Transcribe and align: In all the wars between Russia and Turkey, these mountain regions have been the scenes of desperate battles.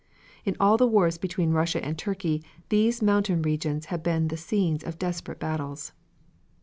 In 0.45 0.55
all 0.59 0.77
the 0.77 0.87
wars 0.87 1.19
between 1.19 1.51
Russia 1.51 1.85
and 1.85 1.95
Turkey, 1.95 2.43
these 2.69 3.03
mountain 3.03 3.43
regions 3.43 3.85
have 3.93 4.01
been 4.01 4.29
the 4.29 4.35
scenes 4.35 4.83
of 4.83 4.97
desperate 4.97 5.37
battles. 5.37 5.93